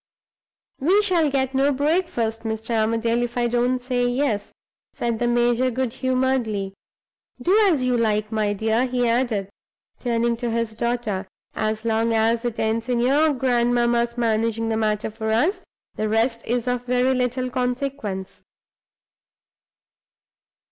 [0.79, 2.71] "We shall get no breakfast, Mr.
[2.75, 4.51] Armadale, if I don't say Yes,"
[4.93, 6.73] said the major good humoredly.
[7.39, 9.51] "Do as you like, my dear," he added,
[9.99, 11.27] turning to his daughter.
[11.53, 16.43] "As long as it ends in your grandmamma's managing the matter for us, the rest
[16.47, 18.41] is of very little consequence."